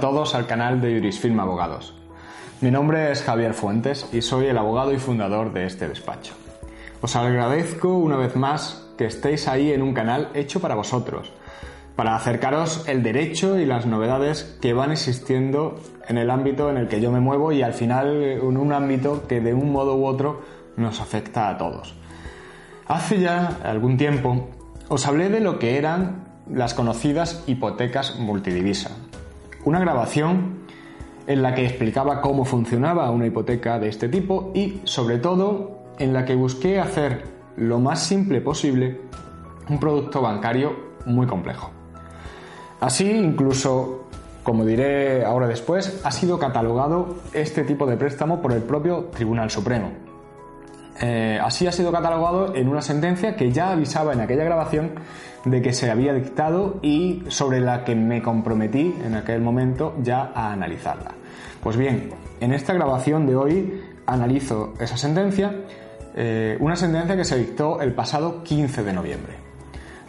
Al 0.00 0.46
canal 0.46 0.80
de 0.80 0.94
Jurisfilm 0.94 1.38
Abogados. 1.40 1.92
Mi 2.62 2.70
nombre 2.70 3.12
es 3.12 3.22
Javier 3.22 3.52
Fuentes 3.52 4.08
y 4.14 4.22
soy 4.22 4.46
el 4.46 4.56
abogado 4.56 4.94
y 4.94 4.98
fundador 4.98 5.52
de 5.52 5.66
este 5.66 5.88
despacho. 5.88 6.32
Os 7.02 7.16
agradezco 7.16 7.98
una 7.98 8.16
vez 8.16 8.34
más 8.34 8.88
que 8.96 9.04
estéis 9.04 9.46
ahí 9.46 9.72
en 9.72 9.82
un 9.82 9.92
canal 9.92 10.30
hecho 10.32 10.58
para 10.58 10.74
vosotros, 10.74 11.30
para 11.96 12.16
acercaros 12.16 12.88
el 12.88 13.02
derecho 13.02 13.58
y 13.58 13.66
las 13.66 13.84
novedades 13.84 14.56
que 14.62 14.72
van 14.72 14.90
existiendo 14.90 15.78
en 16.08 16.16
el 16.16 16.30
ámbito 16.30 16.70
en 16.70 16.78
el 16.78 16.88
que 16.88 17.02
yo 17.02 17.12
me 17.12 17.20
muevo 17.20 17.52
y 17.52 17.60
al 17.62 17.74
final 17.74 18.22
en 18.22 18.56
un 18.56 18.72
ámbito 18.72 19.28
que 19.28 19.42
de 19.42 19.52
un 19.52 19.70
modo 19.70 19.96
u 19.96 20.06
otro 20.06 20.40
nos 20.78 21.02
afecta 21.02 21.50
a 21.50 21.58
todos. 21.58 21.94
Hace 22.86 23.20
ya 23.20 23.58
algún 23.64 23.98
tiempo 23.98 24.48
os 24.88 25.06
hablé 25.06 25.28
de 25.28 25.40
lo 25.40 25.58
que 25.58 25.76
eran 25.76 26.24
las 26.50 26.72
conocidas 26.72 27.44
hipotecas 27.46 28.18
multidivisa, 28.18 28.92
una 29.64 29.80
grabación 29.80 30.60
en 31.26 31.42
la 31.42 31.54
que 31.54 31.66
explicaba 31.66 32.20
cómo 32.20 32.44
funcionaba 32.44 33.10
una 33.10 33.26
hipoteca 33.26 33.78
de 33.78 33.88
este 33.88 34.08
tipo 34.08 34.50
y, 34.54 34.80
sobre 34.84 35.18
todo, 35.18 35.78
en 35.98 36.12
la 36.12 36.24
que 36.24 36.34
busqué 36.34 36.80
hacer 36.80 37.24
lo 37.56 37.78
más 37.78 38.00
simple 38.02 38.40
posible 38.40 39.00
un 39.68 39.78
producto 39.78 40.20
bancario 40.22 40.74
muy 41.06 41.26
complejo. 41.26 41.70
Así, 42.80 43.10
incluso, 43.10 44.08
como 44.42 44.64
diré 44.64 45.24
ahora 45.24 45.46
después, 45.46 46.00
ha 46.04 46.10
sido 46.10 46.38
catalogado 46.38 47.16
este 47.32 47.62
tipo 47.64 47.86
de 47.86 47.96
préstamo 47.96 48.40
por 48.40 48.52
el 48.52 48.62
propio 48.62 49.10
Tribunal 49.12 49.50
Supremo. 49.50 50.09
Eh, 51.00 51.38
así 51.42 51.66
ha 51.66 51.72
sido 51.72 51.90
catalogado 51.92 52.54
en 52.54 52.68
una 52.68 52.82
sentencia 52.82 53.34
que 53.34 53.50
ya 53.50 53.70
avisaba 53.70 54.12
en 54.12 54.20
aquella 54.20 54.44
grabación 54.44 54.92
de 55.44 55.62
que 55.62 55.72
se 55.72 55.90
había 55.90 56.12
dictado 56.12 56.78
y 56.82 57.22
sobre 57.28 57.60
la 57.60 57.84
que 57.84 57.94
me 57.94 58.20
comprometí 58.20 58.94
en 59.04 59.14
aquel 59.14 59.40
momento 59.40 59.94
ya 60.02 60.30
a 60.34 60.52
analizarla. 60.52 61.12
Pues 61.62 61.76
bien, 61.76 62.10
en 62.40 62.52
esta 62.52 62.74
grabación 62.74 63.26
de 63.26 63.36
hoy 63.36 63.82
analizo 64.06 64.74
esa 64.78 64.98
sentencia, 64.98 65.54
eh, 66.14 66.58
una 66.60 66.76
sentencia 66.76 67.16
que 67.16 67.24
se 67.24 67.38
dictó 67.38 67.80
el 67.80 67.94
pasado 67.94 68.42
15 68.42 68.82
de 68.82 68.92
noviembre. 68.92 69.34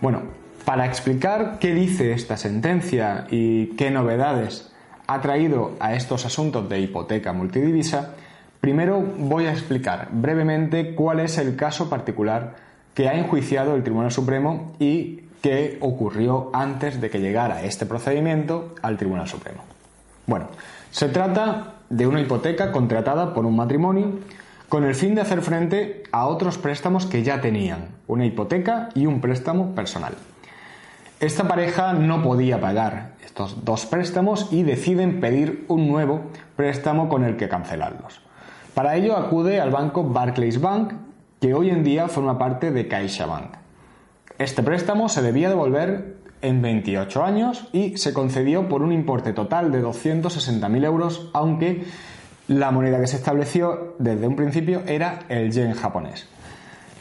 Bueno, 0.01 0.23
para 0.65 0.85
explicar 0.85 1.57
qué 1.59 1.73
dice 1.73 2.11
esta 2.11 2.35
sentencia 2.35 3.27
y 3.29 3.67
qué 3.77 3.91
novedades 3.91 4.71
ha 5.07 5.21
traído 5.21 5.73
a 5.79 5.93
estos 5.93 6.25
asuntos 6.25 6.67
de 6.69 6.79
hipoteca 6.79 7.33
multidivisa, 7.33 8.15
Primero 8.61 9.01
voy 9.01 9.47
a 9.47 9.51
explicar 9.51 10.09
brevemente 10.11 10.93
cuál 10.93 11.19
es 11.19 11.39
el 11.39 11.55
caso 11.55 11.89
particular 11.89 12.55
que 12.93 13.09
ha 13.09 13.15
enjuiciado 13.15 13.73
el 13.73 13.81
Tribunal 13.81 14.11
Supremo 14.11 14.73
y 14.77 15.21
qué 15.41 15.79
ocurrió 15.81 16.51
antes 16.53 17.01
de 17.01 17.09
que 17.09 17.19
llegara 17.19 17.63
este 17.63 17.87
procedimiento 17.87 18.75
al 18.83 18.97
Tribunal 18.97 19.27
Supremo. 19.27 19.63
Bueno, 20.27 20.45
se 20.91 21.09
trata 21.09 21.73
de 21.89 22.05
una 22.05 22.21
hipoteca 22.21 22.71
contratada 22.71 23.33
por 23.33 23.47
un 23.47 23.55
matrimonio 23.55 24.19
con 24.69 24.83
el 24.83 24.93
fin 24.93 25.15
de 25.15 25.21
hacer 25.21 25.41
frente 25.41 26.03
a 26.11 26.27
otros 26.27 26.59
préstamos 26.59 27.07
que 27.07 27.23
ya 27.23 27.41
tenían, 27.41 27.87
una 28.05 28.27
hipoteca 28.27 28.89
y 28.93 29.07
un 29.07 29.21
préstamo 29.21 29.73
personal. 29.73 30.13
Esta 31.19 31.47
pareja 31.47 31.93
no 31.93 32.21
podía 32.21 32.61
pagar 32.61 33.13
estos 33.25 33.65
dos 33.65 33.87
préstamos 33.87 34.49
y 34.51 34.61
deciden 34.61 35.19
pedir 35.19 35.65
un 35.67 35.87
nuevo 35.87 36.21
préstamo 36.55 37.09
con 37.09 37.23
el 37.23 37.37
que 37.37 37.49
cancelarlos. 37.49 38.21
Para 38.73 38.95
ello 38.95 39.17
acude 39.17 39.59
al 39.59 39.69
banco 39.69 40.03
Barclays 40.03 40.61
Bank, 40.61 40.93
que 41.41 41.53
hoy 41.53 41.69
en 41.69 41.83
día 41.83 42.07
forma 42.07 42.37
parte 42.37 42.71
de 42.71 42.87
CaixaBank. 42.87 43.55
Este 44.37 44.63
préstamo 44.63 45.09
se 45.09 45.21
debía 45.21 45.49
devolver 45.49 46.17
en 46.41 46.61
28 46.61 47.23
años 47.23 47.67
y 47.73 47.97
se 47.97 48.13
concedió 48.13 48.69
por 48.69 48.81
un 48.81 48.91
importe 48.91 49.33
total 49.33 49.71
de 49.71 49.83
260.000 49.83 50.85
euros, 50.85 51.29
aunque 51.33 51.83
la 52.47 52.71
moneda 52.71 52.99
que 52.99 53.07
se 53.07 53.17
estableció 53.17 53.95
desde 53.99 54.27
un 54.27 54.35
principio 54.35 54.83
era 54.87 55.19
el 55.29 55.51
yen 55.51 55.73
japonés. 55.73 56.27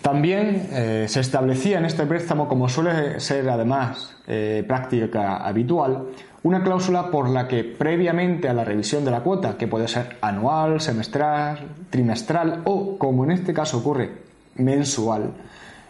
También 0.03 0.69
eh, 0.73 1.07
se 1.09 1.21
establecía 1.21 1.79
en 1.79 1.85
este 1.85 2.07
préstamo, 2.07 2.49
como 2.49 2.69
suele 2.69 3.21
ser 3.21 3.49
además 3.49 4.17
eh, 4.27 4.65
práctica 4.67 5.37
habitual, 5.37 6.07
una 6.43 6.63
cláusula 6.63 7.11
por 7.11 7.29
la 7.29 7.47
que 7.47 7.65
previamente 7.65 8.49
a 8.49 8.55
la 8.55 8.65
revisión 8.65 9.05
de 9.05 9.11
la 9.11 9.21
cuota, 9.21 9.59
que 9.59 9.69
puede 9.69 9.89
ser 9.89 10.17
anual, 10.21 10.81
semestral, 10.81 11.69
trimestral 11.91 12.63
o, 12.65 12.97
como 12.97 13.25
en 13.25 13.33
este 13.33 13.53
caso 13.53 13.79
ocurre, 13.79 14.11
mensual, 14.57 15.33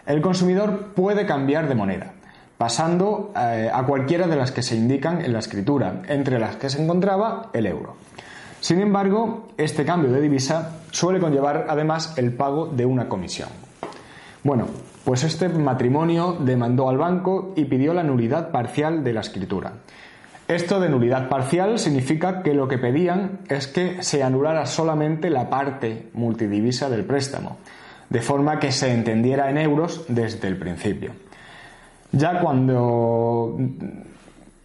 el 0.06 0.20
consumidor 0.20 0.92
puede 0.94 1.24
cambiar 1.24 1.68
de 1.68 1.74
moneda, 1.74 2.12
pasando 2.58 3.32
eh, 3.36 3.70
a 3.72 3.84
cualquiera 3.84 4.26
de 4.26 4.36
las 4.36 4.50
que 4.50 4.62
se 4.62 4.76
indican 4.76 5.24
en 5.24 5.32
la 5.32 5.38
escritura, 5.38 6.02
entre 6.08 6.38
las 6.38 6.56
que 6.56 6.68
se 6.68 6.82
encontraba 6.82 7.50
el 7.52 7.66
euro. 7.66 7.96
Sin 8.60 8.80
embargo, 8.80 9.48
este 9.56 9.84
cambio 9.84 10.10
de 10.10 10.20
divisa 10.20 10.80
suele 10.90 11.20
conllevar 11.20 11.66
además 11.68 12.14
el 12.16 12.32
pago 12.32 12.66
de 12.66 12.84
una 12.84 13.08
comisión. 13.08 13.48
Bueno, 14.42 14.66
pues 15.04 15.24
este 15.24 15.48
matrimonio 15.48 16.36
demandó 16.40 16.88
al 16.88 16.98
banco 16.98 17.52
y 17.56 17.64
pidió 17.64 17.94
la 17.94 18.02
nulidad 18.02 18.50
parcial 18.50 19.02
de 19.02 19.12
la 19.12 19.20
escritura. 19.20 19.72
Esto 20.50 20.80
de 20.80 20.88
nulidad 20.88 21.28
parcial 21.28 21.78
significa 21.78 22.42
que 22.42 22.54
lo 22.54 22.66
que 22.66 22.76
pedían 22.76 23.38
es 23.48 23.68
que 23.68 24.02
se 24.02 24.24
anulara 24.24 24.66
solamente 24.66 25.30
la 25.30 25.48
parte 25.48 26.08
multidivisa 26.12 26.90
del 26.90 27.04
préstamo, 27.04 27.58
de 28.08 28.20
forma 28.20 28.58
que 28.58 28.72
se 28.72 28.92
entendiera 28.92 29.48
en 29.48 29.58
euros 29.58 30.06
desde 30.08 30.48
el 30.48 30.56
principio. 30.56 31.12
Ya 32.10 32.40
cuando... 32.40 33.56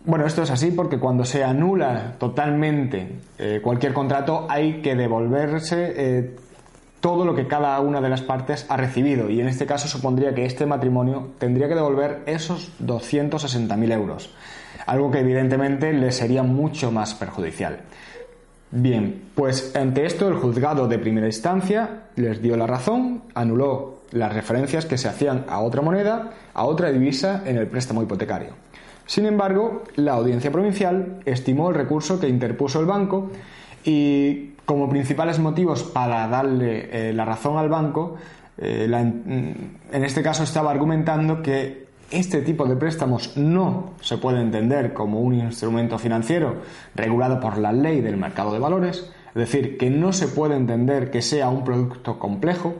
Bueno, 0.05 0.25
esto 0.25 0.41
es 0.41 0.49
así 0.49 0.71
porque 0.71 0.97
cuando 0.97 1.23
se 1.23 1.43
anula 1.43 2.15
totalmente 2.17 3.19
eh, 3.37 3.59
cualquier 3.61 3.93
contrato 3.93 4.47
hay 4.49 4.81
que 4.81 4.95
devolverse 4.95 5.93
eh, 5.95 6.35
todo 6.99 7.25
lo 7.25 7.35
que 7.35 7.45
cada 7.45 7.79
una 7.79 8.01
de 8.01 8.09
las 8.09 8.23
partes 8.23 8.65
ha 8.69 8.77
recibido 8.77 9.29
y 9.29 9.39
en 9.39 9.47
este 9.47 9.67
caso 9.67 9.87
supondría 9.87 10.33
que 10.33 10.45
este 10.45 10.65
matrimonio 10.65 11.29
tendría 11.37 11.67
que 11.67 11.75
devolver 11.75 12.23
esos 12.25 12.71
260.000 12.81 13.93
euros 13.93 14.31
algo 14.85 15.11
que 15.11 15.19
evidentemente 15.19 15.93
le 15.93 16.11
sería 16.11 16.43
mucho 16.43 16.91
más 16.91 17.13
perjudicial. 17.15 17.79
Bien, 18.71 19.29
pues 19.35 19.75
ante 19.75 20.05
esto 20.05 20.27
el 20.27 20.35
juzgado 20.35 20.87
de 20.87 20.99
primera 20.99 21.27
instancia 21.27 22.03
les 22.15 22.41
dio 22.41 22.57
la 22.57 22.67
razón, 22.67 23.23
anuló 23.33 24.01
las 24.11 24.33
referencias 24.33 24.85
que 24.85 24.97
se 24.97 25.07
hacían 25.07 25.45
a 25.47 25.59
otra 25.59 25.81
moneda, 25.81 26.31
a 26.53 26.65
otra 26.65 26.91
divisa 26.91 27.43
en 27.45 27.57
el 27.57 27.67
préstamo 27.67 28.03
hipotecario. 28.03 28.49
Sin 29.05 29.25
embargo, 29.25 29.83
la 29.95 30.13
audiencia 30.13 30.51
provincial 30.51 31.19
estimó 31.25 31.69
el 31.69 31.75
recurso 31.75 32.19
que 32.19 32.27
interpuso 32.27 32.79
el 32.79 32.85
banco 32.85 33.31
y 33.83 34.55
como 34.65 34.89
principales 34.89 35.37
motivos 35.37 35.83
para 35.83 36.27
darle 36.27 36.89
eh, 36.91 37.13
la 37.13 37.23
razón 37.23 37.57
al 37.57 37.69
banco, 37.69 38.15
eh, 38.57 38.87
en 38.89 40.03
este 40.03 40.23
caso 40.23 40.43
estaba 40.43 40.71
argumentando 40.71 41.41
que 41.41 41.84
este 42.11 42.41
tipo 42.41 42.65
de 42.65 42.75
préstamos 42.75 43.35
no 43.35 43.93
se 44.01 44.17
puede 44.17 44.39
entender 44.41 44.93
como 44.93 45.21
un 45.21 45.33
instrumento 45.33 45.97
financiero 45.97 46.57
regulado 46.93 47.39
por 47.39 47.57
la 47.57 47.73
ley 47.73 48.01
del 48.01 48.17
mercado 48.17 48.53
de 48.53 48.59
valores, 48.59 49.11
es 49.29 49.33
decir, 49.33 49.77
que 49.77 49.89
no 49.89 50.13
se 50.13 50.27
puede 50.27 50.55
entender 50.55 51.11
que 51.11 51.21
sea 51.21 51.49
un 51.49 51.63
producto 51.63 52.19
complejo. 52.19 52.75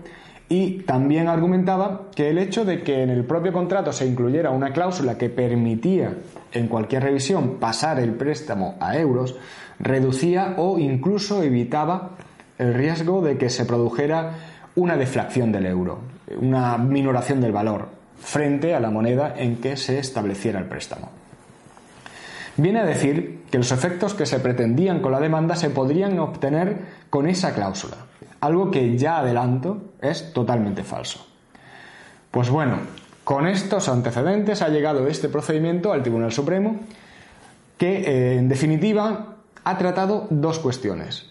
Y 0.48 0.84
también 0.84 1.28
argumentaba 1.28 2.04
que 2.14 2.30
el 2.30 2.38
hecho 2.38 2.66
de 2.66 2.84
que 2.84 3.02
en 3.02 3.10
el 3.10 3.26
propio 3.26 3.52
contrato 3.52 3.92
se 3.92 4.06
incluyera 4.06 4.52
una 4.52 4.74
cláusula 4.74 5.18
que 5.18 5.30
permitía 5.30 6.14
en 6.52 6.68
cualquier 6.68 7.02
revisión 7.02 7.56
pasar 7.60 8.00
el 8.00 8.14
préstamo 8.14 8.76
a 8.80 8.96
euros 8.96 9.36
reducía 9.80 10.54
o 10.58 10.78
incluso 10.78 11.42
evitaba 11.42 12.12
el 12.60 12.76
riesgo 12.76 13.24
de 13.24 13.40
que 13.40 13.50
se 13.50 13.66
produjera 13.66 14.34
una 14.76 14.98
deflación 14.98 15.52
del 15.52 15.66
euro, 15.66 16.00
una 16.40 16.78
minoración 16.78 17.42
del 17.42 17.52
valor, 17.52 17.95
frente 18.20 18.74
a 18.74 18.80
la 18.80 18.90
moneda 18.90 19.34
en 19.38 19.58
que 19.58 19.78
se 19.78 20.00
estableciera 20.00 20.60
el 20.60 20.66
préstamo. 20.66 21.10
Viene 22.58 22.80
a 22.80 22.86
decir 22.86 23.44
que 23.52 23.58
los 23.58 23.72
efectos 23.72 24.14
que 24.14 24.26
se 24.26 24.40
pretendían 24.40 25.02
con 25.02 25.12
la 25.12 25.20
demanda 25.20 25.56
se 25.56 25.70
podrían 25.70 26.20
obtener 26.20 26.78
con 27.10 27.28
esa 27.28 27.54
cláusula, 27.54 27.98
algo 28.40 28.72
que 28.72 28.98
ya 28.98 29.18
adelanto 29.18 29.94
es 30.02 30.32
totalmente 30.34 30.84
falso. 30.84 31.28
Pues 32.32 32.50
bueno, 32.50 32.80
Con 33.26 33.48
estos 33.48 33.90
antecedentes 33.90 34.62
ha 34.62 34.70
llegado 34.70 35.08
este 35.08 35.30
procedimiento 35.30 35.92
al 35.92 36.04
Tribunal 36.04 36.32
Supremo 36.32 36.80
que, 37.80 38.02
eh, 38.02 38.38
en 38.38 38.48
definitiva, 38.48 39.38
ha 39.64 39.78
tratado 39.80 40.28
dos 40.30 40.60
cuestiones. 40.60 41.26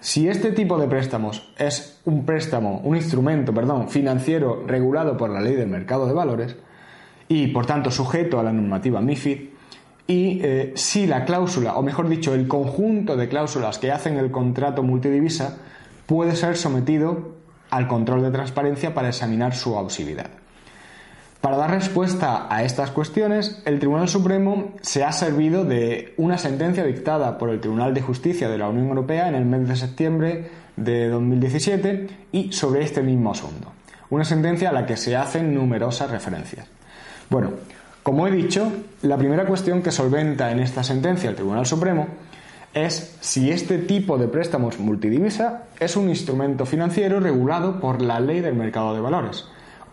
Si 0.00 0.28
este 0.28 0.52
tipo 0.52 0.78
de 0.78 0.86
préstamos 0.86 1.52
es 1.58 2.00
un 2.04 2.24
préstamo, 2.24 2.80
un 2.84 2.96
instrumento, 2.96 3.52
perdón, 3.52 3.88
financiero 3.88 4.64
regulado 4.66 5.16
por 5.16 5.30
la 5.30 5.40
ley 5.40 5.56
del 5.56 5.68
mercado 5.68 6.06
de 6.06 6.12
valores 6.12 6.56
y 7.26 7.48
por 7.48 7.66
tanto 7.66 7.90
sujeto 7.90 8.38
a 8.38 8.44
la 8.44 8.52
normativa 8.52 9.00
MIFID, 9.00 9.38
y 10.06 10.40
eh, 10.42 10.72
si 10.74 11.06
la 11.06 11.26
cláusula, 11.26 11.76
o 11.76 11.82
mejor 11.82 12.08
dicho, 12.08 12.32
el 12.34 12.48
conjunto 12.48 13.14
de 13.16 13.28
cláusulas 13.28 13.78
que 13.78 13.92
hacen 13.92 14.16
el 14.16 14.30
contrato 14.30 14.82
multidivisa 14.82 15.58
puede 16.06 16.34
ser 16.34 16.56
sometido 16.56 17.36
al 17.68 17.86
control 17.86 18.22
de 18.22 18.30
transparencia 18.30 18.94
para 18.94 19.08
examinar 19.08 19.54
su 19.54 19.76
abusividad. 19.76 20.30
Para 21.40 21.56
dar 21.56 21.70
respuesta 21.70 22.48
a 22.50 22.64
estas 22.64 22.90
cuestiones, 22.90 23.62
el 23.64 23.78
Tribunal 23.78 24.08
Supremo 24.08 24.72
se 24.80 25.04
ha 25.04 25.12
servido 25.12 25.64
de 25.64 26.12
una 26.16 26.36
sentencia 26.36 26.82
dictada 26.82 27.38
por 27.38 27.50
el 27.50 27.60
Tribunal 27.60 27.94
de 27.94 28.02
Justicia 28.02 28.48
de 28.48 28.58
la 28.58 28.68
Unión 28.68 28.88
Europea 28.88 29.28
en 29.28 29.36
el 29.36 29.44
mes 29.44 29.68
de 29.68 29.76
septiembre 29.76 30.50
de 30.74 31.08
2017 31.08 32.08
y 32.32 32.52
sobre 32.52 32.82
este 32.82 33.02
mismo 33.02 33.30
asunto. 33.30 33.70
Una 34.10 34.24
sentencia 34.24 34.70
a 34.70 34.72
la 34.72 34.84
que 34.84 34.96
se 34.96 35.14
hacen 35.14 35.54
numerosas 35.54 36.10
referencias. 36.10 36.66
Bueno, 37.30 37.52
como 38.02 38.26
he 38.26 38.32
dicho, 38.32 38.72
la 39.02 39.16
primera 39.16 39.46
cuestión 39.46 39.80
que 39.80 39.92
solventa 39.92 40.50
en 40.50 40.58
esta 40.58 40.82
sentencia 40.82 41.30
el 41.30 41.36
Tribunal 41.36 41.66
Supremo 41.66 42.08
es 42.74 43.16
si 43.20 43.52
este 43.52 43.78
tipo 43.78 44.18
de 44.18 44.26
préstamos 44.26 44.80
multidivisa 44.80 45.66
es 45.78 45.96
un 45.96 46.08
instrumento 46.08 46.66
financiero 46.66 47.20
regulado 47.20 47.78
por 47.78 48.02
la 48.02 48.18
ley 48.18 48.40
del 48.40 48.54
mercado 48.54 48.92
de 48.92 49.00
valores 49.00 49.44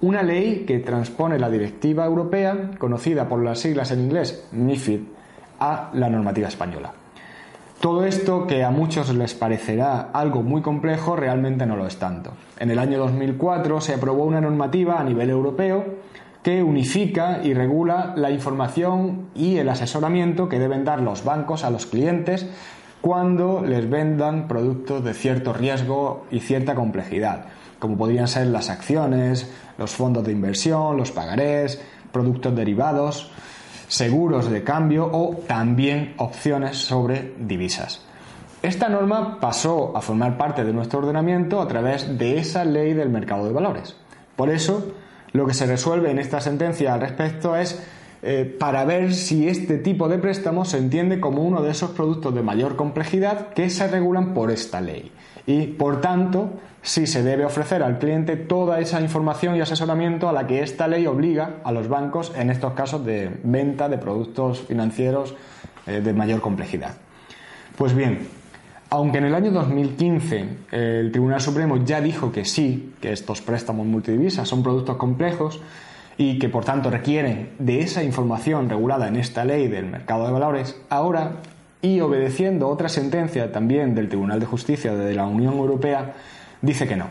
una 0.01 0.24
ley 0.24 0.65
que 0.68 0.80
transpone 0.80 1.39
la 1.39 1.50
directiva 1.50 2.06
europea, 2.06 2.71
conocida 2.77 3.27
por 3.27 3.44
las 3.44 3.59
siglas 3.59 3.92
en 3.92 4.01
inglés 4.01 4.47
MIFID, 4.51 5.01
a 5.59 5.89
la 5.94 6.09
normativa 6.09 6.47
española. 6.47 6.94
Todo 7.80 8.06
esto, 8.06 8.47
que 8.47 8.63
a 8.63 8.71
muchos 8.71 9.13
les 9.13 9.33
parecerá 9.33 10.09
algo 10.13 10.42
muy 10.42 10.62
complejo, 10.62 11.15
realmente 11.15 11.65
no 11.65 11.75
lo 11.75 11.86
es 11.86 11.97
tanto. 11.97 12.31
En 12.59 12.71
el 12.71 12.80
año 12.80 12.97
2004 12.97 13.81
se 13.81 13.94
aprobó 13.94 14.24
una 14.24 14.42
normativa 14.42 15.00
a 15.00 15.03
nivel 15.03 15.30
europeo 15.30 15.86
que 16.41 16.63
unifica 16.63 17.41
y 17.44 17.53
regula 17.53 18.13
la 18.15 18.31
información 18.31 19.27
y 19.36 19.57
el 19.57 19.69
asesoramiento 19.69 20.48
que 20.48 20.59
deben 20.59 20.86
dar 20.86 21.01
los 21.01 21.24
bancos 21.24 21.63
a 21.63 21.69
los 21.69 21.86
clientes 21.86 22.48
cuando 23.01 23.63
les 23.63 23.89
vendan 23.89 24.48
productos 24.48 25.03
de 25.03 25.13
cierto 25.13 25.53
riesgo 25.53 26.25
y 26.31 26.39
cierta 26.39 26.75
complejidad 26.75 27.45
como 27.86 27.98
podrían 27.98 28.28
ser 28.28 28.48
las 28.48 28.70
acciones, 28.70 29.52
los 29.78 29.92
fondos 29.92 30.26
de 30.26 30.32
inversión, 30.32 30.98
los 30.98 31.12
pagarés, 31.12 31.80
productos 32.12 32.56
derivados, 32.56 33.32
seguros 33.88 34.50
de 34.50 34.64
cambio 34.64 35.08
o 35.12 35.36
también 35.48 36.16
opciones 36.18 36.78
sobre 36.78 37.36
divisas. 37.40 38.02
Esta 38.64 38.90
norma 38.90 39.40
pasó 39.40 39.96
a 39.96 40.02
formar 40.02 40.38
parte 40.38 40.64
de 40.64 40.74
nuestro 40.74 40.98
ordenamiento 41.00 41.62
a 41.62 41.68
través 41.68 42.18
de 42.18 42.40
esa 42.40 42.66
ley 42.66 42.94
del 42.94 43.10
mercado 43.10 43.46
de 43.46 43.54
valores. 43.54 43.96
Por 44.36 44.50
eso, 44.50 44.94
lo 45.34 45.46
que 45.46 45.54
se 45.54 45.68
resuelve 45.68 46.10
en 46.10 46.18
esta 46.18 46.42
sentencia 46.42 46.96
al 46.96 47.02
respecto 47.02 47.56
es 47.56 47.86
eh, 48.27 48.44
para 48.44 48.83
ver 48.86 49.13
si 49.13 49.48
este 49.48 49.77
tipo 49.77 50.10
de 50.10 50.18
préstamos 50.18 50.69
se 50.69 50.80
entiende 50.80 51.19
como 51.19 51.44
uno 51.44 51.62
de 51.62 51.69
esos 51.69 51.92
productos 51.92 52.33
de 52.33 52.42
mayor 52.42 52.75
complejidad 52.75 53.50
que 53.54 53.69
se 53.69 53.88
regulan 53.88 54.33
por 54.33 54.50
esta 54.50 54.81
ley. 54.81 55.12
Y, 55.45 55.68
por 55.68 56.01
tanto, 56.01 56.50
si 56.81 57.06
se 57.06 57.22
debe 57.22 57.45
ofrecer 57.45 57.83
al 57.83 58.00
cliente 58.00 58.36
toda 58.36 58.80
esa 58.80 59.00
información 59.00 59.56
y 59.56 59.62
asesoramiento 59.62 60.27
a 60.27 60.33
la 60.33 60.48
que 60.48 60.63
esta 60.63 60.88
ley 60.88 61.06
obliga 61.06 61.57
a 61.63 61.72
los 61.72 61.88
bancos 61.88 62.33
en 62.36 62.50
estos 62.50 62.74
casos 62.74 63.06
de 63.06 63.30
venta 63.44 63.89
de 63.89 64.00
productos 64.00 64.62
financieros 64.62 65.36
eh, 65.86 66.01
de 66.01 66.13
mayor 66.13 66.42
complejidad. 66.42 66.95
Pues 67.77 67.94
bien, 67.94 68.27
aunque 68.89 69.19
en 69.19 69.25
el 69.25 69.36
año 69.36 69.51
2015 69.51 70.50
el 70.72 71.12
Tribunal 71.12 71.42
Supremo 71.42 71.77
ya 71.77 72.01
dijo 72.01 72.31
que 72.31 72.44
sí, 72.44 72.94
que 73.00 73.12
estos 73.12 73.42
préstamos 73.42 73.86
multidivisas 73.86 74.50
son 74.50 74.63
productos 74.63 74.98
complejos, 74.98 75.62
y 76.17 76.39
que 76.39 76.50
por 76.50 76.63
tanto 76.63 76.89
requieren 76.89 77.50
de 77.59 77.81
esa 77.81 78.03
información 78.03 78.69
regulada 78.69 79.07
en 79.07 79.17
esta 79.17 79.44
ley 79.44 79.67
del 79.67 79.85
mercado 79.85 80.25
de 80.25 80.31
valores, 80.31 80.79
ahora, 80.89 81.38
y 81.81 82.00
obedeciendo 82.00 82.67
otra 82.69 82.89
sentencia 82.89 83.51
también 83.51 83.95
del 83.95 84.09
Tribunal 84.09 84.39
de 84.39 84.45
Justicia 84.45 84.95
de 84.95 85.13
la 85.13 85.25
Unión 85.25 85.56
Europea, 85.56 86.13
dice 86.62 86.88
que 86.88 86.95
no, 86.95 87.07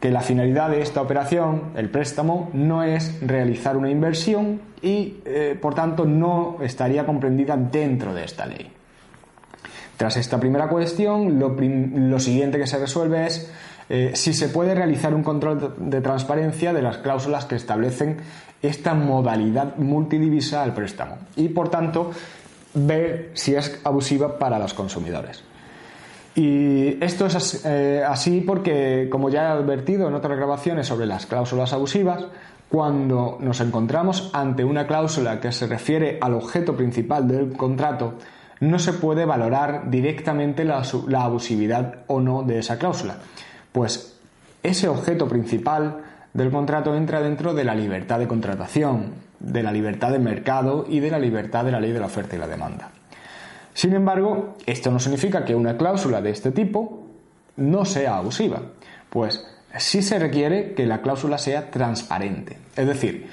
que 0.00 0.10
la 0.10 0.20
finalidad 0.20 0.70
de 0.70 0.82
esta 0.82 1.00
operación, 1.00 1.72
el 1.76 1.88
préstamo, 1.88 2.50
no 2.52 2.82
es 2.82 3.20
realizar 3.22 3.76
una 3.76 3.90
inversión 3.90 4.60
y 4.82 5.18
eh, 5.24 5.56
por 5.60 5.74
tanto 5.74 6.04
no 6.04 6.58
estaría 6.60 7.06
comprendida 7.06 7.56
dentro 7.56 8.12
de 8.12 8.24
esta 8.24 8.46
ley. 8.46 8.72
Tras 9.96 10.16
esta 10.16 10.38
primera 10.38 10.68
cuestión, 10.68 11.40
lo 11.40 12.20
siguiente 12.20 12.58
que 12.58 12.68
se 12.68 12.78
resuelve 12.78 13.26
es 13.26 13.50
eh, 13.88 14.12
si 14.14 14.32
se 14.34 14.48
puede 14.48 14.74
realizar 14.74 15.14
un 15.14 15.22
control 15.22 15.74
de 15.78 16.00
transparencia 16.00 16.72
de 16.72 16.82
las 16.82 16.98
cláusulas 16.98 17.46
que 17.46 17.56
establecen 17.56 18.18
esta 18.62 18.94
modalidad 18.94 19.76
multidivisa 19.76 20.62
al 20.62 20.74
préstamo 20.74 21.18
y 21.36 21.48
por 21.48 21.70
tanto 21.70 22.10
ver 22.74 23.30
si 23.34 23.54
es 23.54 23.80
abusiva 23.84 24.38
para 24.38 24.58
los 24.58 24.74
consumidores. 24.74 25.42
Y 26.34 27.02
esto 27.02 27.26
es 27.26 27.64
eh, 27.64 28.04
así 28.06 28.40
porque, 28.42 29.08
como 29.10 29.28
ya 29.28 29.42
he 29.42 29.46
advertido 29.46 30.06
en 30.06 30.14
otras 30.14 30.36
grabaciones 30.36 30.86
sobre 30.86 31.06
las 31.06 31.26
cláusulas 31.26 31.72
abusivas, 31.72 32.26
cuando 32.68 33.38
nos 33.40 33.60
encontramos 33.60 34.30
ante 34.34 34.62
una 34.62 34.86
cláusula 34.86 35.40
que 35.40 35.50
se 35.50 35.66
refiere 35.66 36.18
al 36.20 36.34
objeto 36.34 36.76
principal 36.76 37.26
del 37.26 37.52
contrato, 37.54 38.14
no 38.60 38.78
se 38.78 38.92
puede 38.92 39.24
valorar 39.24 39.90
directamente 39.90 40.64
la 40.64 40.82
abusividad 41.22 42.00
o 42.06 42.20
no 42.20 42.42
de 42.42 42.58
esa 42.58 42.78
cláusula, 42.78 43.16
pues 43.72 44.18
ese 44.62 44.88
objeto 44.88 45.28
principal 45.28 45.98
del 46.34 46.50
contrato 46.50 46.94
entra 46.94 47.20
dentro 47.20 47.54
de 47.54 47.64
la 47.64 47.74
libertad 47.74 48.18
de 48.18 48.28
contratación, 48.28 49.14
de 49.40 49.62
la 49.62 49.72
libertad 49.72 50.10
de 50.10 50.18
mercado 50.18 50.86
y 50.88 51.00
de 51.00 51.10
la 51.10 51.18
libertad 51.18 51.64
de 51.64 51.72
la 51.72 51.80
ley 51.80 51.92
de 51.92 52.00
la 52.00 52.06
oferta 52.06 52.36
y 52.36 52.38
la 52.38 52.48
demanda. 52.48 52.90
Sin 53.74 53.94
embargo, 53.94 54.56
esto 54.66 54.90
no 54.90 54.98
significa 54.98 55.44
que 55.44 55.54
una 55.54 55.76
cláusula 55.76 56.20
de 56.20 56.30
este 56.30 56.50
tipo 56.50 57.06
no 57.56 57.84
sea 57.84 58.16
abusiva, 58.16 58.62
pues 59.10 59.44
sí 59.76 60.02
se 60.02 60.18
requiere 60.18 60.74
que 60.74 60.86
la 60.86 61.00
cláusula 61.00 61.38
sea 61.38 61.70
transparente, 61.70 62.56
es 62.76 62.86
decir, 62.86 63.28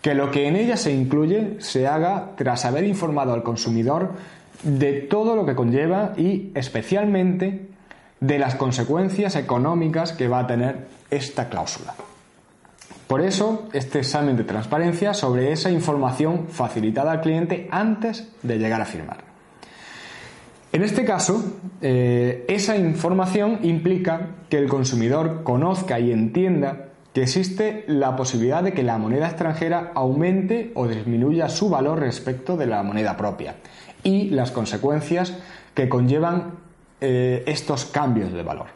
que 0.00 0.14
lo 0.14 0.30
que 0.30 0.46
en 0.46 0.56
ella 0.56 0.76
se 0.76 0.92
incluye 0.92 1.56
se 1.60 1.86
haga 1.86 2.32
tras 2.36 2.64
haber 2.64 2.84
informado 2.84 3.32
al 3.32 3.42
consumidor 3.42 4.12
de 4.62 4.92
todo 4.92 5.34
lo 5.34 5.46
que 5.46 5.54
conlleva 5.54 6.12
y 6.16 6.52
especialmente 6.54 7.68
de 8.20 8.38
las 8.38 8.54
consecuencias 8.54 9.36
económicas 9.36 10.12
que 10.12 10.28
va 10.28 10.40
a 10.40 10.46
tener 10.46 10.88
esta 11.10 11.48
cláusula. 11.48 11.94
Por 13.06 13.20
eso, 13.20 13.68
este 13.72 13.98
examen 13.98 14.36
de 14.36 14.44
transparencia 14.44 15.12
sobre 15.12 15.52
esa 15.52 15.70
información 15.70 16.48
facilitada 16.48 17.12
al 17.12 17.20
cliente 17.20 17.68
antes 17.70 18.28
de 18.42 18.58
llegar 18.58 18.80
a 18.80 18.86
firmar. 18.86 19.18
En 20.72 20.82
este 20.82 21.04
caso, 21.04 21.60
eh, 21.82 22.44
esa 22.48 22.76
información 22.76 23.60
implica 23.62 24.30
que 24.48 24.58
el 24.58 24.68
consumidor 24.68 25.44
conozca 25.44 26.00
y 26.00 26.10
entienda 26.10 26.88
que 27.12 27.22
existe 27.22 27.84
la 27.86 28.16
posibilidad 28.16 28.64
de 28.64 28.72
que 28.72 28.82
la 28.82 28.98
moneda 28.98 29.28
extranjera 29.28 29.92
aumente 29.94 30.72
o 30.74 30.88
disminuya 30.88 31.48
su 31.48 31.70
valor 31.70 32.00
respecto 32.00 32.56
de 32.56 32.66
la 32.66 32.82
moneda 32.82 33.16
propia 33.16 33.54
y 34.02 34.30
las 34.30 34.50
consecuencias 34.50 35.38
que 35.74 35.88
conllevan 35.88 36.63
eh, 37.06 37.42
estos 37.46 37.84
cambios 37.84 38.32
de 38.32 38.42
valor. 38.42 38.66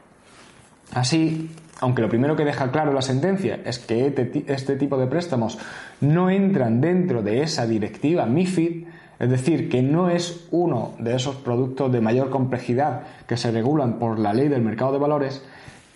Así, 0.92 1.50
aunque 1.80 2.02
lo 2.02 2.08
primero 2.08 2.37
que 2.37 2.44
deja 2.44 2.70
claro 2.70 2.92
la 2.92 3.00
sentencia 3.00 3.61
es 3.64 3.78
que 3.78 4.06
este, 4.06 4.44
este 4.47 4.76
tipo 4.76 4.99
de 4.99 5.06
préstamos 5.06 5.58
no 6.02 6.28
entran 6.28 6.80
dentro 6.80 7.23
de 7.23 7.42
esa 7.42 7.66
directiva 7.66 8.26
MIFID, 8.26 8.87
es 9.18 9.30
decir, 9.30 9.68
que 9.68 9.82
no 9.82 10.11
es 10.11 10.47
uno 10.50 10.94
de 10.99 11.16
esos 11.16 11.37
productos 11.37 11.90
de 11.90 12.00
mayor 12.00 12.30
complejidad 12.30 13.02
que 13.26 13.37
se 13.37 13.50
regulan 13.50 13.99
por 13.99 14.18
la 14.18 14.35
ley 14.35 14.49
del 14.49 14.62
mercado 14.62 14.92
de 14.92 14.99
valores, 14.99 15.42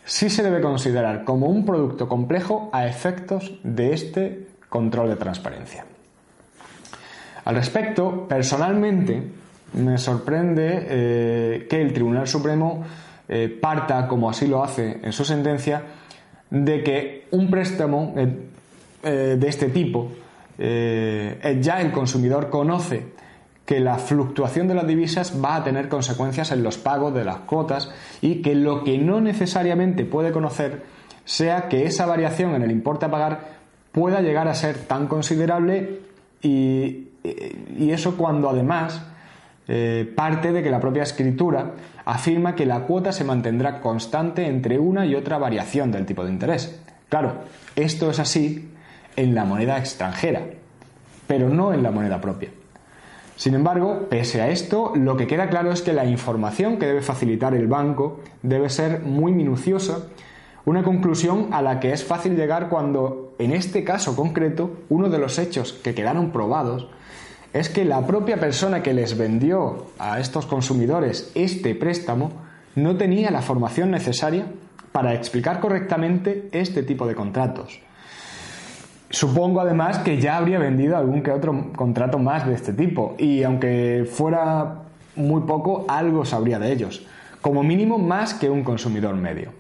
sí 0.05 0.31
se 0.31 0.43
debe 0.43 0.61
considerar 0.61 1.25
como 1.25 1.47
un 1.47 1.67
producto 1.67 2.09
complejo 2.09 2.71
a 2.73 2.87
efectos 2.87 3.59
de 3.63 3.93
este 3.93 4.49
control 4.69 5.11
de 5.11 5.17
transparencia. 5.17 5.85
Al 7.45 7.57
respecto, 7.57 8.27
personalmente, 8.29 9.42
me 9.75 9.99
sorprende 9.99 10.87
eh, 10.89 11.67
que 11.69 11.81
el 11.81 11.93
Tribunal 11.93 12.27
Supremo 12.27 12.85
eh, 13.29 13.49
parta, 13.61 14.07
como 14.09 14.29
así 14.29 14.47
lo 14.47 14.63
hace 14.63 15.01
en 15.03 15.13
su 15.13 15.25
sentencia, 15.25 15.83
de 16.51 16.83
que 16.83 17.27
un 17.31 17.51
préstamo 17.51 18.15
eh, 18.17 19.37
de 19.39 19.49
este 19.49 19.69
tipo, 19.69 20.13
ya 20.59 21.81
el 21.81 21.91
consumidor 21.91 22.49
conoce 22.49 23.07
que 23.65 23.81
la 23.81 23.99
fluctuación 23.99 24.69
de 24.69 24.75
las 24.75 24.87
divisas 24.87 25.43
va 25.43 25.57
a 25.57 25.65
tener 25.65 25.89
consecuencias 25.89 26.53
en 26.53 26.63
los 26.63 26.79
pagos 26.79 27.15
de 27.15 27.25
las 27.25 27.39
cuotas 27.39 27.91
y 28.21 28.43
que 28.43 28.55
lo 28.55 28.85
que 28.85 28.99
no 28.99 29.21
necesariamente 29.21 30.05
puede 30.05 30.31
conocer 30.31 30.83
sea 31.25 31.69
que 31.69 31.87
esa 31.87 32.07
variación 32.07 32.55
en 32.55 32.63
el 32.63 32.71
importe 32.71 33.07
a 33.07 33.11
pagar 33.11 33.63
pueda 33.93 34.21
llegar 34.21 34.49
a 34.49 34.55
ser 34.55 34.77
tan 34.79 35.07
considerable 35.07 36.01
y, 36.43 37.09
eso 37.79 38.17
cuando 38.17 38.51
además 38.51 39.01
eh, 39.69 40.13
parte 40.17 40.53
de 40.53 40.63
que 40.63 40.71
la 40.71 40.81
propia 40.81 41.05
escritura 41.05 41.73
afirma 42.05 42.55
que 42.55 42.67
la 42.67 42.81
cuota 42.81 43.13
se 43.13 43.25
mantendrá 43.25 43.81
constante 43.81 44.47
entre 44.47 44.79
una 44.79 45.07
y 45.07 45.15
otra 45.15 45.39
variación 45.39 45.93
del 45.93 46.07
tipo 46.07 46.25
de 46.25 46.33
interés. 46.33 46.81
Claro, 47.09 47.35
esto 47.77 48.11
es 48.11 48.19
así 48.19 48.71
en 49.17 49.35
la 49.35 49.45
moneda 49.45 49.79
extranjera, 49.79 50.43
pero 51.27 51.49
no 51.49 51.73
en 51.73 51.83
la 51.83 51.91
moneda 51.91 52.21
propia. 52.21 52.51
Sin 53.37 53.55
embargo, 53.55 54.07
pese 54.09 54.41
a 54.41 54.51
esto, 54.51 54.93
lo 54.95 55.17
que 55.17 55.27
queda 55.27 55.49
claro 55.49 55.73
es 55.73 55.83
que 55.83 55.93
la 55.93 56.05
información 56.05 56.79
que 56.79 56.87
debe 56.87 57.03
facilitar 57.03 57.55
el 57.55 57.67
banco 57.67 58.21
debe 58.43 58.69
ser 58.69 59.01
muy 59.01 59.33
minuciosa, 59.33 60.07
una 60.65 60.83
conclusión 60.83 61.49
a 61.51 61.61
la 61.61 61.81
que 61.81 61.93
es 61.93 62.05
fácil 62.05 62.37
llegar 62.37 62.69
cuando, 62.69 63.35
en 63.39 63.53
este 63.53 63.83
caso 63.85 64.15
concreto, 64.15 64.79
uno 64.91 65.09
de 65.09 65.19
los 65.19 65.39
hechos 65.39 65.73
que 65.73 65.95
quedaron 65.95 66.31
probados 66.31 66.89
es 67.53 67.69
que 67.69 67.85
la 67.85 68.07
propia 68.07 68.39
persona 68.39 68.83
que 68.83 68.95
les 68.95 69.17
vendió 69.17 69.87
a 69.99 70.21
estos 70.21 70.47
consumidores 70.47 71.31
este 71.35 71.75
préstamo 71.75 72.33
no 72.75 72.97
tenía 72.97 73.31
la 73.31 73.43
formación 73.43 73.91
necesaria 73.91 74.47
para 74.93 75.15
explicar 75.15 75.61
correctamente 75.61 76.49
este 76.53 76.83
tipo 76.83 77.07
de 77.07 77.15
contratos. 77.15 77.81
Supongo 79.11 79.61
además 79.61 79.99
que 79.99 80.21
ya 80.21 80.39
habría 80.39 80.59
vendido 80.59 80.97
algún 80.97 81.23
que 81.23 81.31
otro 81.31 81.73
contrato 81.77 82.19
más 82.19 82.47
de 82.47 82.55
este 82.55 82.73
tipo 82.73 83.15
y 83.19 83.43
aunque 83.43 84.09
fuera 84.11 84.83
muy 85.17 85.43
poco, 85.43 85.85
algo 85.89 86.25
sabría 86.25 86.59
de 86.59 86.73
ellos, 86.73 87.05
como 87.43 87.63
mínimo 87.63 87.99
más 87.99 88.33
que 88.33 88.49
un 88.49 88.65
consumidor 88.65 89.15
medio. 89.17 89.51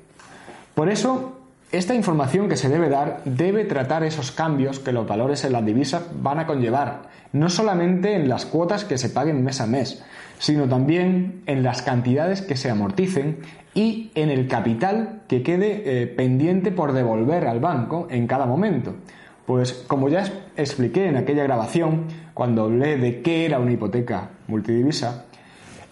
Por 0.75 0.89
eso, 0.89 1.32
esta 1.73 1.95
información 1.95 2.49
que 2.49 2.57
se 2.57 2.69
debe 2.69 2.91
dar 2.91 3.23
debe 3.25 3.64
tratar 3.64 4.05
esos 4.05 4.31
cambios 4.31 4.79
que 4.79 4.93
los 4.93 5.07
valores 5.07 5.45
en 5.45 5.52
las 5.52 5.64
divisas 5.64 6.02
van 6.21 6.38
a 6.38 6.47
conllevar, 6.47 7.09
no 7.33 7.49
solamente 7.49 8.14
en 8.14 8.29
las 8.29 8.45
cuotas 8.45 8.85
que 8.85 8.99
se 8.99 9.09
paguen 9.09 9.43
mes 9.43 9.61
a 9.61 9.67
mes, 9.67 10.05
sino 10.38 10.69
también 10.69 11.43
en 11.47 11.62
las 11.62 11.81
cantidades 11.81 12.43
que 12.43 12.57
se 12.57 12.69
amorticen 12.69 13.38
y 13.75 14.11
en 14.14 14.29
el 14.29 14.49
capital 14.49 15.23
que 15.29 15.43
quede 15.43 15.83
eh, 15.87 16.07
pendiente 16.07 16.73
por 16.73 16.93
devolver 16.93 17.47
al 17.47 17.61
banco 17.61 18.07
en 18.11 18.26
cada 18.26 18.45
momento. 18.45 18.95
Pues 19.47 19.73
como 19.73 20.11
ya 20.11 20.25
expliqué 20.57 21.07
en 21.07 21.17
aquella 21.17 21.45
grabación, 21.45 22.05
cuando 22.35 22.64
hablé 22.64 22.99
de 22.99 23.23
qué 23.23 23.47
era 23.47 23.59
una 23.59 23.73
hipoteca 23.73 24.29
multidivisa, 24.47 25.25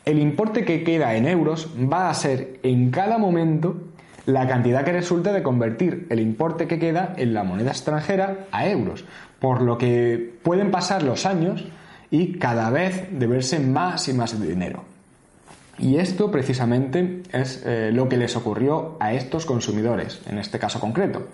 el 0.04 0.18
importe 0.18 0.64
que 0.64 0.82
queda 0.82 1.14
en 1.14 1.26
euros 1.26 1.70
va 1.90 2.10
a 2.10 2.14
ser 2.14 2.58
en 2.62 2.90
cada 2.90 3.18
momento 3.18 3.89
la 4.32 4.46
cantidad 4.46 4.84
que 4.84 4.92
resulta 4.92 5.32
de 5.32 5.42
convertir 5.42 6.06
el 6.10 6.20
importe 6.20 6.66
que 6.66 6.78
queda 6.78 7.14
en 7.16 7.34
la 7.34 7.44
moneda 7.44 7.70
extranjera 7.70 8.46
a 8.52 8.66
euros, 8.68 9.04
por 9.38 9.62
lo 9.62 9.78
que 9.78 10.38
pueden 10.42 10.70
pasar 10.70 11.02
los 11.02 11.26
años 11.26 11.66
y 12.10 12.38
cada 12.38 12.70
vez 12.70 13.08
deberse 13.12 13.60
más 13.60 14.08
y 14.08 14.12
más 14.12 14.40
dinero. 14.40 14.84
Y 15.78 15.96
esto 15.96 16.30
precisamente 16.30 17.22
es 17.32 17.62
eh, 17.64 17.90
lo 17.92 18.08
que 18.08 18.18
les 18.18 18.36
ocurrió 18.36 18.96
a 19.00 19.14
estos 19.14 19.46
consumidores, 19.46 20.20
en 20.26 20.38
este 20.38 20.58
caso 20.58 20.78
concreto, 20.78 21.28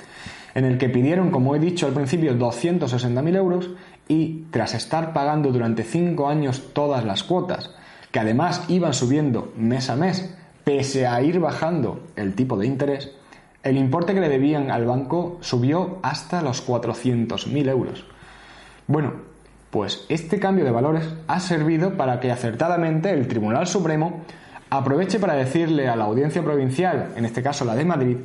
en 0.54 0.64
el 0.64 0.78
que 0.78 0.88
pidieron, 0.88 1.30
como 1.30 1.56
he 1.56 1.58
dicho 1.58 1.86
al 1.86 1.92
principio, 1.92 2.34
260.000 2.38 3.36
euros 3.36 3.70
y 4.08 4.44
tras 4.52 4.74
estar 4.74 5.12
pagando 5.12 5.50
durante 5.50 5.82
5 5.82 6.28
años 6.28 6.72
todas 6.72 7.04
las 7.04 7.24
cuotas, 7.24 7.72
que 8.12 8.20
además 8.20 8.64
iban 8.68 8.94
subiendo 8.94 9.52
mes 9.56 9.90
a 9.90 9.96
mes, 9.96 10.32
pese 10.66 11.06
a 11.06 11.23
ir 11.23 11.38
bajando 11.38 12.00
el 12.16 12.35
tipo 12.35 12.56
de 12.56 12.66
interés, 12.66 13.12
el 13.62 13.76
importe 13.76 14.14
que 14.14 14.20
le 14.20 14.28
debían 14.28 14.73
al 14.73 14.85
banco 14.85 15.38
subió 15.40 16.00
hasta 16.02 16.42
los 16.42 16.66
400.000 16.66 17.68
euros. 17.68 18.04
Bueno, 18.88 19.12
pues 19.70 20.04
este 20.08 20.40
cambio 20.40 20.64
de 20.64 20.73
valores 20.73 21.08
ha 21.28 21.38
servido 21.38 21.96
para 21.96 22.18
que 22.18 22.32
acertadamente 22.32 23.12
el 23.12 23.28
Tribunal 23.28 23.68
Supremo 23.68 24.23
aproveche 24.68 25.20
para 25.20 25.35
decirle 25.35 25.88
a 25.88 25.94
la 25.94 26.06
audiencia 26.06 26.42
provincial, 26.42 27.12
en 27.14 27.25
este 27.25 27.44
caso 27.44 27.64
la 27.64 27.76
de 27.76 27.85
Madrid, 27.85 28.16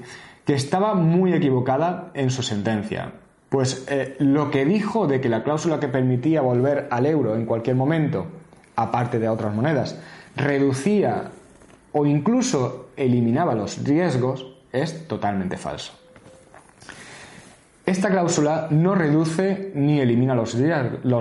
que 0.43 0.55
estaba 0.55 0.95
muy 0.95 1.33
equivocada 1.33 2.09
en 2.15 2.31
su 2.31 2.41
sentencia. 2.41 3.11
Pues 3.49 3.85
eh, 3.87 4.15
lo 4.17 4.49
que 4.49 4.65
dijo 4.65 5.05
de 5.05 5.21
que 5.21 5.29
la 5.29 5.43
cláusula 5.43 5.79
que 5.79 5.89
permitía 5.89 6.41
volver 6.41 6.87
al 6.89 7.05
euro 7.05 7.35
en 7.35 7.45
cualquier 7.45 7.75
momento, 7.75 8.25
aparte 8.75 9.19
de 9.19 9.29
otras 9.29 9.53
monedas, 9.53 9.99
reducía 10.35 11.29
o 11.93 12.05
incluso 12.05 12.89
eliminaba 12.95 13.55
los 13.55 13.83
riesgos, 13.83 14.45
es 14.71 15.07
totalmente 15.07 15.57
falso. 15.57 15.93
Esta 17.85 18.09
cláusula 18.09 18.67
no 18.69 18.95
reduce 18.95 19.71
ni 19.75 19.99
elimina 19.99 20.35
los 20.35 20.55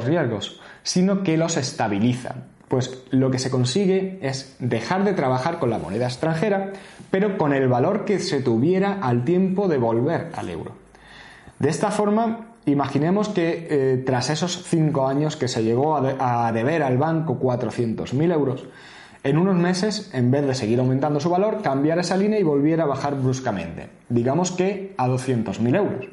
riesgos, 0.05 0.61
sino 0.83 1.23
que 1.23 1.37
los 1.37 1.57
estabiliza, 1.57 2.35
pues 2.69 3.03
lo 3.11 3.33
que 3.33 3.41
se 3.41 3.51
consigue 3.51 4.21
es 4.23 4.55
dejar 4.61 5.05
de 5.05 5.13
trabajar 5.13 5.59
con 5.59 5.71
la 5.71 5.79
moneda 5.79 6.07
extranjera, 6.07 6.73
pero 7.11 7.37
con 7.37 7.53
el 7.53 7.67
valor 7.67 8.05
que 8.05 8.21
se 8.21 8.41
tuviera 8.41 9.01
al 9.03 9.25
tiempo 9.25 9.67
de 9.67 9.79
volver 9.79 10.31
al 10.37 10.49
euro. 10.49 10.77
De 11.59 11.69
esta 11.69 11.91
forma, 11.91 12.55
imaginemos 12.67 13.29
que 13.29 13.67
eh, 13.69 14.03
tras 14.07 14.31
esos 14.31 14.63
cinco 14.65 15.09
años 15.09 15.37
que 15.37 15.49
se 15.49 15.65
llegó 15.65 15.97
a, 15.97 16.53
deber 16.53 16.85
al 16.85 16.97
banco 16.97 17.41
400.000 17.41 18.33
euros, 18.33 18.65
en 19.23 19.37
unos 19.37 19.57
meses, 19.57 20.11
en 20.15 20.31
vez 20.31 20.47
de 20.47 20.55
seguir 20.55 20.81
aumentando 20.81 21.21
su 21.21 21.29
valor, 21.29 21.61
cambiara 21.63 22.01
esa 22.01 22.17
línea 22.17 22.39
y 22.39 22.43
volviera 22.43 22.85
a 22.85 22.87
bajar 22.87 23.17
bruscamente. 23.21 23.89
Digamos 24.09 24.51
que 24.53 24.95
a 24.97 25.09
200.000 25.09 25.77
euros. 25.77 26.07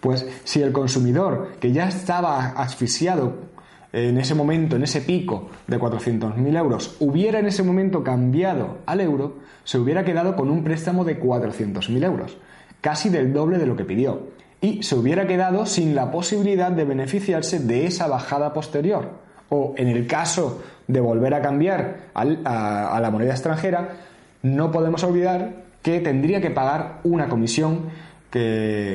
Pues 0.00 0.26
si 0.44 0.62
el 0.62 0.72
consumidor, 0.72 1.52
que 1.60 1.72
ya 1.72 1.88
estaba 1.88 2.50
asfixiado 2.50 3.52
en 3.92 4.16
ese 4.18 4.34
momento, 4.34 4.76
en 4.76 4.84
ese 4.84 5.00
pico 5.00 5.50
de 5.66 5.78
400.000 5.78 6.56
euros, 6.56 6.96
hubiera 7.00 7.40
en 7.40 7.46
ese 7.46 7.62
momento 7.62 8.02
cambiado 8.02 8.78
al 8.86 9.00
euro, 9.00 9.38
se 9.64 9.78
hubiera 9.78 10.04
quedado 10.04 10.34
con 10.34 10.50
un 10.50 10.64
préstamo 10.64 11.04
de 11.04 11.20
400.000 11.20 12.04
euros, 12.04 12.36
casi 12.80 13.10
del 13.10 13.32
doble 13.32 13.58
de 13.58 13.66
lo 13.66 13.76
que 13.76 13.84
pidió, 13.84 14.28
y 14.60 14.82
se 14.82 14.94
hubiera 14.94 15.26
quedado 15.26 15.66
sin 15.66 15.94
la 15.94 16.10
posibilidad 16.10 16.72
de 16.72 16.84
beneficiarse 16.84 17.58
de 17.58 17.86
esa 17.86 18.06
bajada 18.06 18.52
posterior. 18.52 19.10
O 19.54 19.74
en 19.76 19.88
el 19.88 20.06
caso 20.06 20.62
de 20.88 20.98
volver 20.98 21.34
a 21.34 21.42
cambiar 21.42 22.08
a, 22.14 22.98
la 23.02 23.10
moneda 23.10 23.32
extranjera, 23.32 23.90
no 24.40 24.72
podemos 24.72 25.04
olvidar 25.04 25.50
que 25.82 26.00
tendría 26.00 26.40
que 26.40 26.48
pagar 26.48 27.00
una 27.04 27.28
comisión 27.28 27.90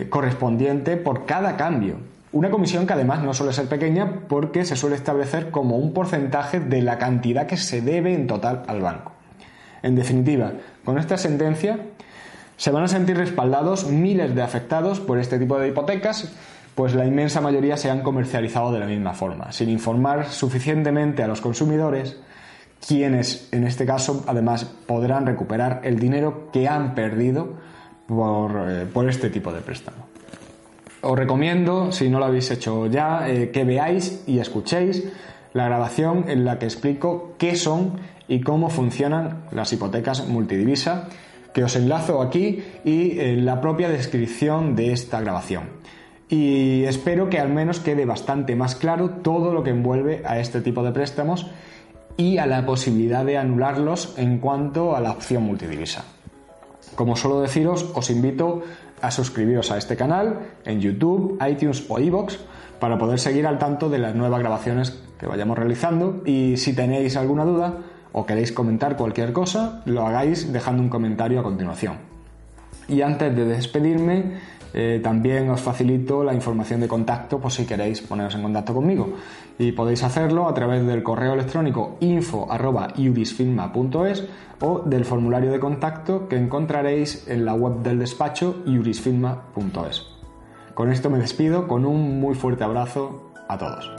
correspondiente 0.10 0.98
por 0.98 1.28
cada 1.28 1.58
cambio. 1.58 1.98
Una 2.32 2.50
comisión 2.50 2.88
que 2.88 2.94
además 2.94 3.22
no 3.22 3.36
suele 3.36 3.54
ser 3.54 3.68
pequeña 3.68 4.22
porque 4.28 4.66
se 4.66 4.76
suele 4.76 4.96
establecer 4.96 5.52
como 5.52 5.78
un 5.78 5.94
porcentaje 5.94 6.60
de 6.60 6.82
la 6.82 6.98
cantidad 6.98 7.46
que 7.46 7.58
se 7.58 7.82
debe 7.84 8.16
en 8.16 8.26
total 8.26 8.64
al 8.66 8.82
banco. 8.82 9.12
En 9.84 9.96
definitiva, 9.96 10.54
con 10.84 10.98
esta 10.98 11.20
sentencia 11.20 11.82
se 12.56 12.72
van 12.72 12.84
a 12.84 12.88
sentir 12.88 13.16
respaldados 13.16 13.86
miles 13.86 14.34
de 14.34 14.42
afectados 14.42 15.00
por 15.02 15.20
este 15.20 15.38
tipo 15.38 15.60
de 15.60 15.68
hipotecas, 15.68 16.34
pues 16.78 16.94
la 16.94 17.08
inmensa 17.08 17.42
mayoría 17.42 17.76
se 17.76 17.90
han 17.90 18.02
comercializado 18.02 18.72
de 18.72 18.78
la 18.78 18.86
misma 18.86 19.16
forma, 19.16 19.52
sin 19.52 19.68
informar 19.68 20.28
suficientemente 20.28 21.24
a 21.24 21.28
los 21.28 21.42
consumidores, 21.42 22.18
quienes 22.88 23.50
en 23.52 23.64
este 23.64 23.84
caso 23.84 24.24
además 24.28 24.66
podrán 24.86 25.26
recuperar 25.26 25.82
el 25.84 25.98
dinero 25.98 26.52
que 26.54 26.68
han 26.68 26.94
perdido 26.94 27.56
eh, 28.08 28.86
por, 28.94 29.10
este 29.10 29.32
tipo 29.32 29.52
de 29.52 29.62
préstamo. 29.62 30.06
Os 31.02 31.18
recomiendo, 31.18 31.92
si 31.92 32.12
no 32.12 32.20
lo 32.20 32.26
habéis 32.26 32.52
hecho 32.52 32.86
ya, 32.86 33.28
eh, 33.28 33.50
que 33.50 33.64
veáis 33.64 34.24
y 34.28 34.38
escuchéis 34.38 35.04
la 35.54 35.66
grabación 35.66 36.26
en 36.28 36.46
la 36.46 36.60
que 36.60 36.66
explico 36.66 37.34
qué 37.40 37.56
son 37.56 37.94
y 38.28 38.42
cómo 38.42 38.70
funcionan 38.70 39.46
las 39.52 39.74
hipotecas 39.74 40.28
multidivisa, 40.28 41.10
que 41.56 41.64
os 41.64 41.76
enlazo 41.76 42.22
aquí 42.22 42.64
y 42.86 43.20
en 43.20 43.48
la 43.48 43.62
propia 43.62 43.90
descripción 43.90 44.76
de 44.76 44.92
esta 44.92 45.20
grabación. 45.22 45.88
Y 46.30 46.84
espero 46.84 47.30
que 47.30 47.40
al 47.40 47.50
menos 47.50 47.80
quede 47.80 48.06
bastante 48.06 48.56
más 48.56 48.76
claro 48.76 49.10
todo 49.10 49.54
lo 49.54 49.64
que 49.64 49.70
envuelve 49.70 50.22
a 50.26 50.40
este 50.40 50.62
tipo 50.62 50.84
de 50.84 50.92
préstamos 50.92 51.48
y 52.18 52.38
a 52.38 52.46
la 52.46 52.66
posibilidad 52.66 53.24
de 53.24 53.38
anularlos 53.38 54.14
en 54.18 54.40
cuanto 54.40 54.96
a 54.96 55.00
la 55.00 55.12
opción 55.12 55.44
multidivisa. 55.44 56.04
Como 56.96 57.16
suelo 57.16 57.40
deciros, 57.40 57.92
os 57.94 58.10
invito 58.10 58.64
a 59.02 59.12
suscribiros 59.12 59.72
a 59.72 59.78
este 59.78 59.96
canal 59.96 60.40
en 60.66 60.82
YouTube, 60.82 61.38
iTunes 61.48 61.86
o 61.88 62.00
iVoox 62.00 62.38
para 62.80 62.98
poder 62.98 63.20
seguir 63.20 63.46
al 63.48 63.60
tanto 63.60 63.90
de 63.90 64.00
las 64.00 64.16
nuevas 64.16 64.40
grabaciones 64.40 65.00
que 65.20 65.28
vayamos 65.28 65.58
realizando 65.58 66.22
y 66.26 66.58
si 66.58 66.74
tenéis 66.74 67.16
alguna 67.16 67.46
duda 67.46 67.78
o 68.12 68.26
queréis 68.26 68.52
comentar 68.52 68.98
cualquier 68.98 69.32
cosa, 69.32 69.82
lo 69.86 70.06
hagáis 70.08 70.52
dejando 70.52 70.82
un 70.82 70.90
comentario 70.90 71.40
a 71.40 71.44
continuación. 71.44 71.98
Y 72.88 73.02
antes 73.02 73.36
de 73.36 73.46
despedirme, 73.46 74.38
eh, 74.80 75.00
también 75.02 75.50
os 75.50 75.60
facilito 75.60 76.24
la 76.24 76.36
información 76.36 76.82
de 76.82 76.88
contacto 76.88 77.40
por 77.40 77.52
si 77.52 77.66
queréis 77.66 78.04
poneros 78.04 78.36
en 78.36 78.44
contacto 78.44 78.76
conmigo. 78.76 79.10
Y 79.58 79.72
podéis 79.72 80.04
hacerlo 80.04 80.48
a 80.48 80.54
través 80.54 80.86
del 80.86 81.02
correo 81.02 81.34
electrónico 81.34 81.98
info.iurisfilma.es 82.00 84.26
o 84.62 84.84
del 84.86 85.04
formulario 85.04 85.52
de 85.52 85.60
contacto 85.60 86.28
que 86.28 86.38
encontraréis 86.38 87.28
en 87.28 87.44
la 87.44 87.56
web 87.56 87.82
del 87.82 87.98
despacho 87.98 88.62
iurisfilma.es. 88.68 90.06
Con 90.76 90.92
esto 90.92 91.10
me 91.10 91.18
despido 91.18 91.68
con 91.68 91.84
un 91.84 92.20
muy 92.20 92.36
fuerte 92.36 92.64
abrazo 92.64 93.32
a 93.48 93.58
todos. 93.58 93.92